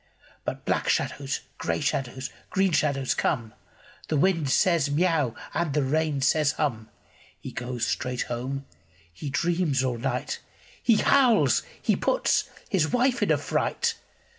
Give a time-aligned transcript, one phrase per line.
[0.45, 3.53] But black shadows, grey shadows, green shadows come.
[4.07, 6.89] The wind says," Miau!" and the rain says, «Hum!"
[7.39, 8.65] He goes straight home.
[9.13, 10.39] He dreams all night.
[10.81, 11.61] He howls.
[11.79, 13.93] He puts his wife in a fright.